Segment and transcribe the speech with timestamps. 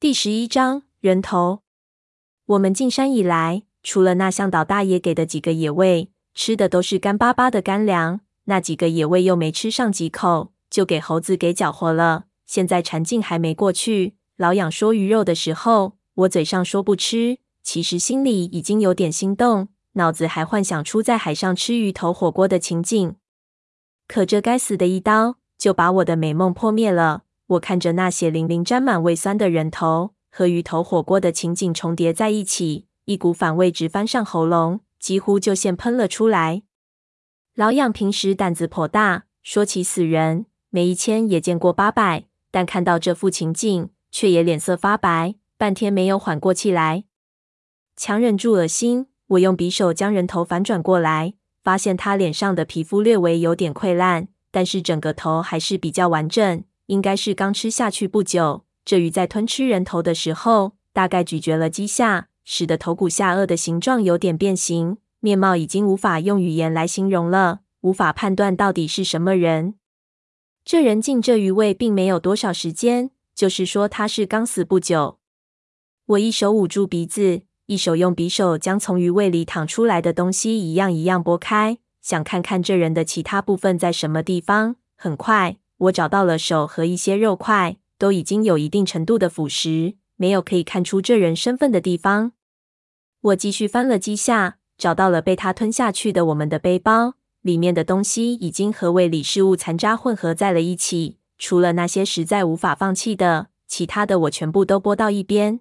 [0.00, 1.60] 第十一章人头。
[2.46, 8.22] 我们进山以来，除了那向导大爷给的几个野味，吃的都是干巴巴的干粮。
[8.44, 12.24] 那几个野味又没吃上几口，就给猴子给搅和了。
[12.46, 23.16] 现在禅境还没过去，老养说鱼肉的时候，我嘴上说不吃，其实心里已经有点心动，脑子还幻想出在海上吃鱼头火锅的情景。
[24.08, 27.24] 可这该死的一刀，就把我的美梦破灭了。
[27.50, 36.62] 我看着那血淋淋、沾满胃酸的人头和鱼头火锅的情景重叠在一起，一股反胃直翻上喉咙，几乎就现喷了出来。
[37.56, 47.02] 老痒平时胆子颇大，说起死人，没一千也见过八百，但看到这副情景，却也脸色发白，半天没有缓过气来。
[47.96, 56.62] 强忍住恶心，我用匕首将人头反转过来，发现他脸上的皮肤略微有点溃烂，但是整个头还是比较完整。
[56.90, 58.64] 应该是刚吃下去不久。
[58.84, 69.76] 这鱼在吞吃人头的时候，大概咀嚼了几下，使得头骨下颚的形状有点变形，面貌已经无法用语言来形容了，无法判断到底是什么人。
[70.64, 75.20] 这人进这鱼胃并没有多少时间，就是说他是刚死不久。
[76.06, 84.74] 我一手捂住鼻子，一手用匕首将从鱼胃里淌出来的东西一样一样剥开，想看看这人的其他部分在什么地方。
[84.96, 85.58] 很快。
[85.80, 92.32] 我找到了手和一些肉块，都已经有一定程度的腐蚀，没有可以看出这人身份的地方。
[93.20, 105.60] 我继续翻了几下，找到了被他吞下去的我们的背包，里面的东西已经和胃里食物残渣混合在了一起，除了那些实在无法放弃的，其他的我全部都拨到一边。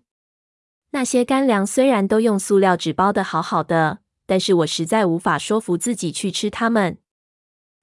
[0.92, 6.98] 那些干粮虽然都用塑料纸包的好好的，但是我实在无法说服自己去吃它们。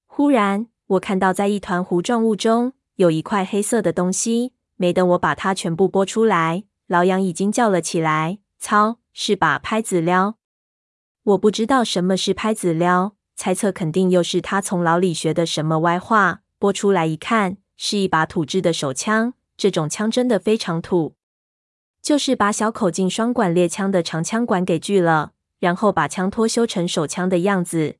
[0.07, 4.53] 忽然，我看到，在一团糊状物中有一块黑色的东西。
[4.77, 10.37] 没等我把它全部拨出来，老杨已经叫了起来：“操，是把拍子撩！”
[11.25, 16.42] 我不知道什么是拍子撩，猜测肯定又是他从牢里学的什么歪话。
[16.58, 19.35] 拨出来一看，是一把土制的手枪。
[19.57, 21.14] 这种枪真的非常土，
[22.02, 27.96] 就是把小口径双管猎枪的长枪管给锯了，然后把枪托修成手枪的样子。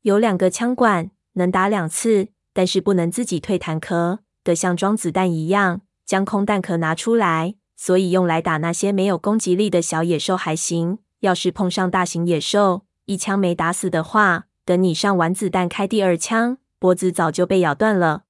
[0.00, 1.10] 有两个枪管。
[1.34, 7.54] 能打两次，但是不能自己退弹壳，得像装子弹一样将空弹壳拿出来。
[7.74, 18.22] 所以用来打那些没有攻击力的小野兽还行，要是碰上大型野兽，一枪没打死的话，等你上完子弹开第二枪，脖子早就被咬断了。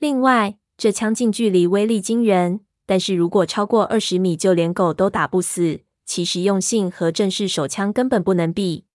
[0.00, 8.86] 另外，这枪近距离威力惊人，但是如果超过二十米，就连狗都打不死，其实用性和正式手枪根本不能比。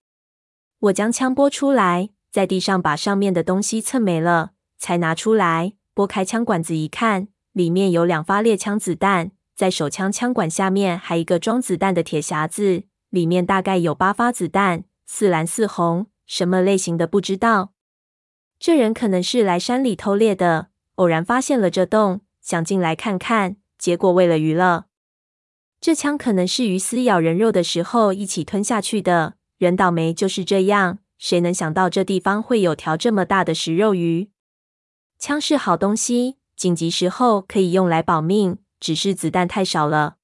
[0.79, 2.09] 我将枪拨出来。
[2.31, 17.74] 在地上把上面的东西蹭没了，才拿出来，拨开枪管子一看，里面有两发猎枪子弹，在手枪枪管下面还一个装子弹的铁匣子，里面大概有八发子弹，似蓝似红，什么类型的不知道。
[18.58, 24.86] 这人可能是来山里偷猎的，偶然发现了这洞，想进来看看，结果喂了鱼了。
[25.81, 31.00] 这枪可能是鱼撕咬人肉的时候一起吞下去的，人倒霉就是这样。
[31.21, 34.31] 谁能想到这地方会有条这么大的食肉鱼？
[35.19, 40.15] 枪是好东西，紧急时候可以用来保命，只是子弹太少了。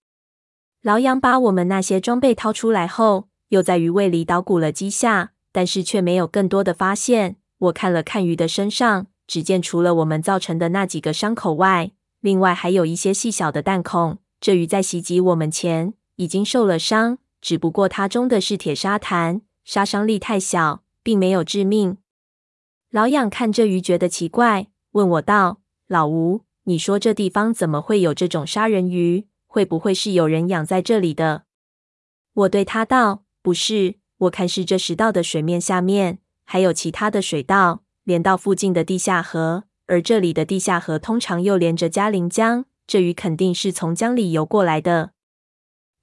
[0.81, 7.35] 老杨把我们那些装备掏出来后，又在鱼胃里捣鼓了几下，但是却没有更多的发现。
[7.59, 11.91] 我看了看鱼的身上，只见除了我们造成的那几个伤口外，
[12.21, 14.17] 另外还有一些细小的弹孔。
[14.41, 20.81] 这鱼在袭击我们前已经受了伤，只不过它中的是铁砂弹，杀伤力太小。
[21.07, 21.99] 并没有致命。
[22.91, 29.25] 老养看这鱼觉得奇怪，问我道：“老吴，你说这地方怎么会有这种杀人鱼？
[29.45, 31.45] 会不会是有人养在这里的？”
[32.43, 45.11] 我对他道：“不是，我看是这食道的水面下面还有其他的水道，连到附近的地下河，而这里的地下河通常又连着嘉陵江，这鱼肯定是从江里游过来的。”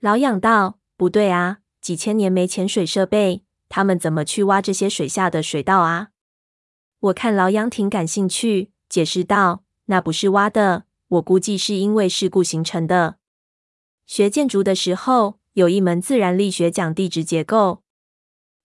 [0.00, 6.08] 老养道：“不对啊，几千年没潜水设备。”他们怎么去挖这些水下的水道啊？
[7.00, 13.16] 我看老杨挺感兴趣，解释道：“那不是挖的，我估计是因为事故形成的。
[14.06, 17.82] 学建筑的时候，有一门自然力学讲地质结构，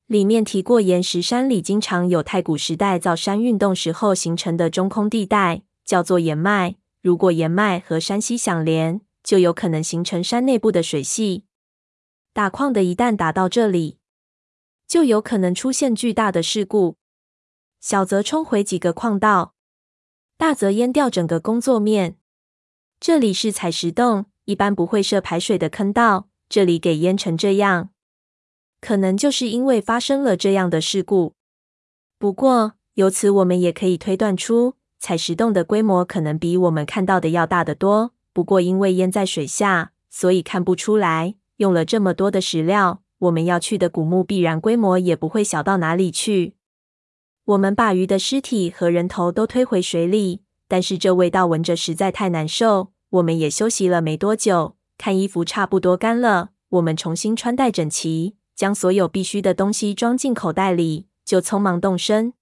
[0.07, 6.75] 里面提过岩石山里经常有太古时代造山运动时候形成的中空地带，叫做岩脉。
[7.01, 11.45] 如果岩脉和山溪相连，就有可能形成山内部的水系。
[12.33, 13.97] 打矿的一旦打到这里。”
[14.89, 16.97] 就有可能出现巨大的事故，
[17.79, 19.53] 小则冲毁几个矿道，
[20.35, 22.17] 大则淹掉整个工作面。
[22.99, 27.91] 这里是采石洞，一般不会设排水的坑道，这里给淹成这样，
[28.81, 31.35] 可能就是因为发生了这样的事故。
[32.17, 38.15] 不过，由此我们也可以推断出，采石洞的规模可能比我们看到的要大得多。
[38.33, 41.35] 不过，因为淹在水下，所以看不出来。
[41.57, 46.55] 用了这么多的石料，我们要去的古墓必然规模也不会小到哪里去。
[47.45, 52.91] 我们把鱼的尸体和人头都推回水里，但是这味道闻着实在太难受。
[53.09, 62.33] 我们也休息了没多久，看衣服差不多干了，我们重新穿戴整齐，将所有必须的东西装进口袋里，就匆忙动身。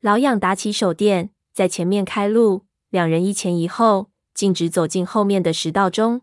[0.00, 6.22] 老痒打起手电，在前面开路，两人一前一后，径直走进后面的石道中。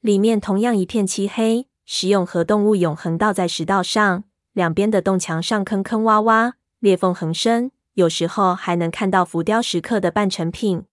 [0.00, 10.84] 里面同样一片漆黑，石蛹和动物永恒倒在石道上，两边的洞墙上坑坑洼洼，裂缝横生，有时候还能看到浮雕石刻的半成品。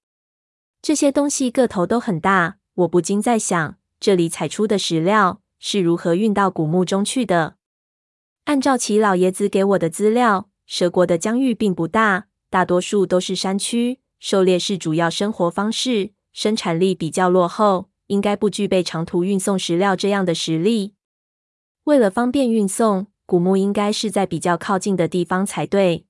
[0.81, 7.55] 这些东西个头都很大，我不禁在想，这里采出的石料是如何运到古墓中去的？
[8.45, 17.90] 按照齐老爷子给我的资料，蛇国的疆域并不大，大多数都是山区，狩猎是主要生活方式，生产力比较落后。
[18.11, 20.95] 应该不具备长途运送石料这样的实力。
[21.85, 26.05] 为了方便运送，古墓应该是在比较靠近的地方才对。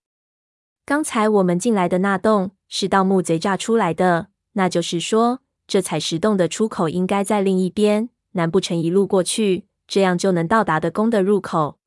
[0.84, 11.78] 刚才我们进来的那洞是盗墓贼炸出来的，那就是说，这采石洞的出口应该在另一边，难不成一路过去，这样就能到达的宫的入口？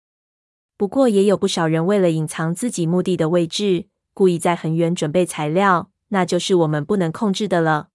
[0.77, 7.89] 不过也有不少人为了隐藏自己墓地的位置，故意在很远准备材料，那就是我们不能控制的了。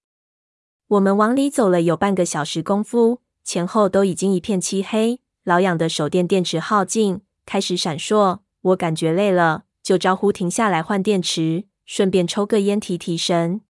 [0.90, 5.20] 我们往里走了有半个小时功夫，前后都已经一片漆黑。
[5.44, 8.40] 老养的手电电池耗尽，开始闪烁。
[8.62, 13.62] 我感觉累了，就招呼停下来换电池，顺便抽个烟提提神。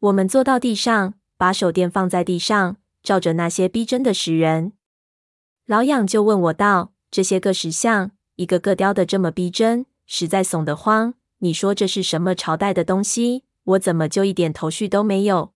[0.00, 4.72] 我们坐到地上，把手电放在地上，照着那些逼真的石人。
[5.66, 11.14] 老养就问我道：“这些个石像，一个个雕的这么逼真，实在怂得慌。
[11.38, 13.44] 你说这是什么朝代的东西？
[13.62, 15.51] 我怎么就一点头绪都没有？”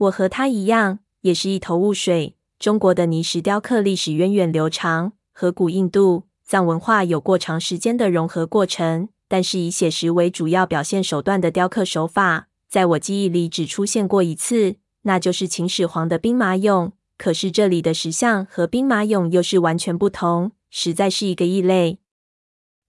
[0.00, 2.34] 我和他一样，也是一头雾水。
[2.58, 9.10] 中国的泥石雕刻历史源远流长，和古印度、藏文化有过长时间的融合过程。
[9.28, 16.92] 但是以写实为主要表现手段的雕刻手法，在我记忆里只出现过一次，那就是秦始皇的兵马俑。
[17.18, 21.98] 可是这里的石像和兵马俑又是完全不同，实在是一个异类。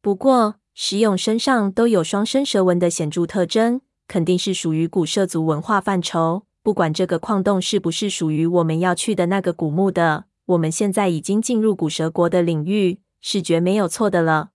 [0.02, 6.44] 不过石俑身上都有双生蛇纹的显著特征，肯定是属于古涉族文化范畴。
[6.64, 14.52] 不管这个矿洞是不是属于我们要去的那个古墓的，我们现在已经进入古蛇国的领域，是绝没有错的了。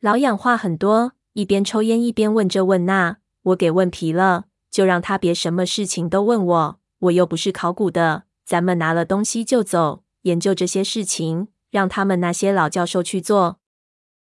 [0.00, 6.80] 老养话很多，一边抽烟一边问这问那，我给问疲了，就让他别什么事情都问我。
[7.00, 13.58] 我又不是考古的，咱们拿了东西就走，研究这些事情，让他们那些老教授去做。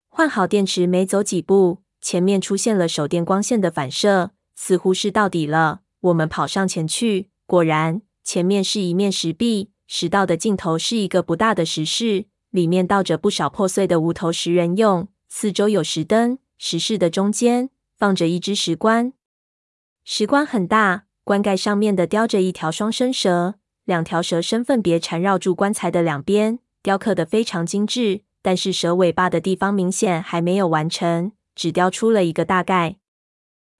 [0.08, 5.80] 换好电池，没走几步，前面出现了手电光线的反射，似乎是到底了。
[6.04, 16.38] 我们跑上前去，果然，前面是一面石壁，石道的尽头是一个不大的石室，里面倒着不少破碎的无头石人俑，四周有石灯。
[16.58, 19.12] 石室的中间放着一只石棺，
[20.04, 23.54] 石棺很大，棺盖上面的雕着一条双生蛇，
[23.84, 28.22] 两条蛇身分别缠绕住棺材的两边，雕刻得非常精致。
[28.42, 32.96] 但是蛇尾巴的地方明显还没有完成，只雕出了一个大概。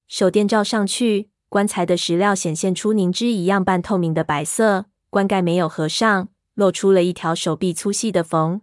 [0.08, 1.28] 手电照上去。
[1.54, 8.62] 棺材的石料显现出凝脂一样半透明的白色，棺盖没有合上，露出了一条手臂粗细的缝。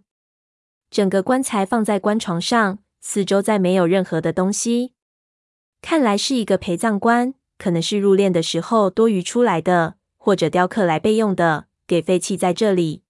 [0.90, 4.92] 整个棺材放在棺床上，四周再没有任何的东西，
[5.80, 13.04] 看来是一个陪葬棺，可能是入殓的时候多余出来的，或者雕刻来备用的，给废弃在这里。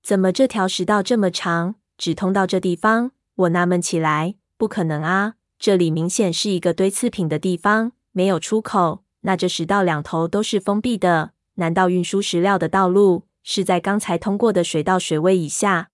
[0.00, 3.10] 怎么这条石道这么长，只通到这地方？
[3.34, 7.90] 我纳闷起来，不可能啊，这里明显是一个堆次品的地方。
[8.12, 11.32] 没有出口，那这石道两头都是封闭的。
[11.56, 15.90] 难道运输石料的道路是在刚才通过的水道水位以下？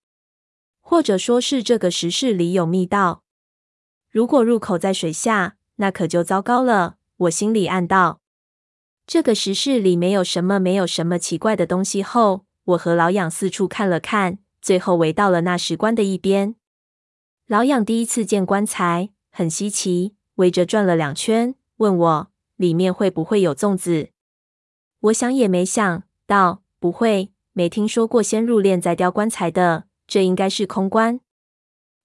[0.81, 3.23] 或者说是这个石室里有密道？
[4.11, 6.97] 如果入口在水下，那可就糟糕了。
[7.17, 8.21] 我心里暗道。
[9.07, 16.55] 这个石室里没有什么，没有什么奇怪的东西后，我和老养四处看了看，最后围到了那石棺的一边。
[17.47, 21.55] 老养第一次见棺材，很稀奇，围着转了两圈。
[21.79, 24.11] 问我里面会不会有粽子？
[25.01, 31.21] 我想也没想到，不会，没听说过先入殓再雕棺材的，这应该是空棺。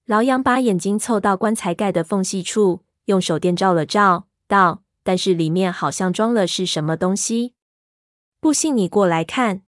[0.06, 7.54] 老杨把眼睛凑到棺材盖的缝隙处，用手电照了照，道：“但是里面好像装了是什么东西？”
[8.40, 9.64] 不信你过来看。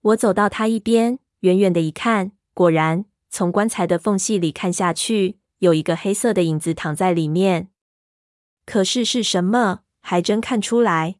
[0.00, 7.68] 我走到他一边，远远的一看，果然从棺材的缝隙里看下去，有一个黑色的影子躺在里面。
[8.70, 11.16] 可是是什么，还真看出来。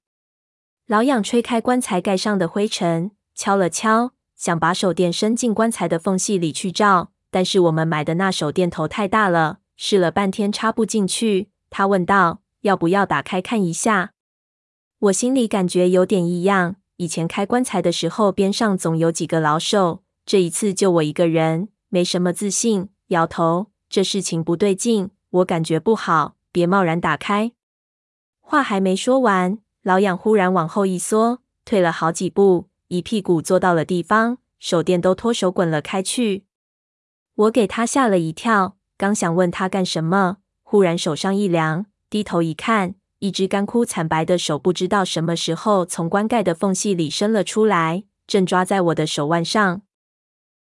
[0.87, 11.51] 老痒吹开棺材盖上的灰尘，敲了敲，想把手电伸进棺材的缝隙里去照，但是我们买的那手电头太大了，试了半天插不进去。
[11.71, 14.13] 他问道：“要不要打开看一下？”
[15.11, 16.77] 我心里感觉有点异样。
[16.99, 23.67] 以前开棺材的时候，边上总有几个老手，这一次就我一个人，没什么自信，摇头。
[23.89, 27.53] 这事情不对劲，我感觉不好，别贸然打开。
[28.41, 36.45] 话还没说完，老痒忽然往后一缩，退了好几步，一屁股坐到了地方，手电都脱手滚了开去。
[37.35, 42.95] 我给他吓了一跳，刚想问他干什么，忽然手上一凉，低头一看。
[43.21, 49.83] 一只干枯惨白的手，不知道什么时候从棺盖的缝隙里伸了出来，正抓在我的手腕上。